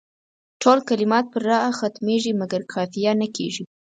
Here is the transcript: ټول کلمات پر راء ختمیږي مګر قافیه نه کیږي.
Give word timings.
ټول 0.61 0.77
کلمات 0.89 1.25
پر 1.33 1.41
راء 1.49 1.71
ختمیږي 1.79 2.31
مګر 2.41 2.61
قافیه 2.73 3.11
نه 3.21 3.27
کیږي. 3.35 3.63